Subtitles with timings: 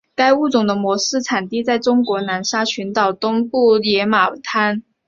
[0.15, 4.81] 该物种的模式产地在中国南沙群岛东部野马滩。